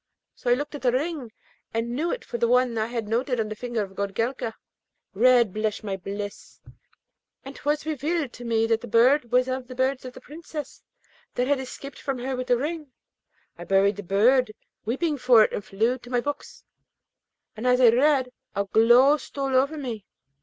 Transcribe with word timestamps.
So 0.33 0.49
I 0.49 0.55
looked 0.55 0.73
at 0.73 0.81
the 0.81 0.91
ring 0.91 1.31
and 1.75 1.91
knew 1.95 2.09
it 2.11 2.25
for 2.25 2.39
that 2.39 2.47
one 2.47 2.75
I 2.75 2.87
had 2.87 3.07
noted 3.07 3.39
on 3.39 3.49
the 3.49 3.55
finger 3.55 3.83
of 3.83 3.93
Goorelka. 3.95 4.55
Red 5.13 5.53
blushed 5.53 5.83
my 5.83 5.95
bliss, 5.95 6.59
and 7.45 7.55
'twas 7.55 7.85
revealed 7.85 8.33
to 8.33 8.43
me 8.43 8.65
that 8.65 8.81
the 8.81 8.87
bird 8.87 9.31
was 9.31 9.47
of 9.47 9.67
the 9.67 9.75
birds 9.75 10.03
of 10.03 10.13
the 10.13 10.19
Princess 10.19 10.81
that 11.35 11.47
had 11.47 11.59
escaped 11.59 11.99
from 11.99 12.17
her 12.17 12.35
with 12.35 12.47
the 12.47 12.57
ring. 12.57 12.91
I 13.59 13.63
buried 13.63 13.97
the 13.97 14.01
bird, 14.01 14.55
weeping 14.85 15.19
for 15.19 15.43
it, 15.43 15.53
and 15.53 15.63
flew 15.63 15.99
to 15.99 16.09
my 16.09 16.19
books, 16.19 16.63
and 17.55 17.67
as 17.67 17.79
I 17.79 17.89
read 17.89 18.31
a 18.55 18.65
glow 18.65 19.17
stole 19.17 19.55
over 19.55 19.77
me. 19.77 20.07